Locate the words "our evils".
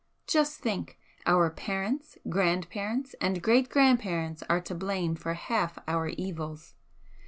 5.87-6.73